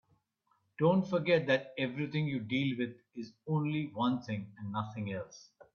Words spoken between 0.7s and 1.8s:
Don't forget that